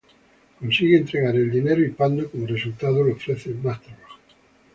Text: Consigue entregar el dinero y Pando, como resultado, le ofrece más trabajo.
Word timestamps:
Consigue 0.59 0.97
entregar 0.97 1.35
el 1.35 1.51
dinero 1.51 1.79
y 1.85 1.89
Pando, 1.91 2.27
como 2.31 2.47
resultado, 2.47 3.03
le 3.03 3.11
ofrece 3.11 3.51
más 3.61 3.79
trabajo. 3.81 4.17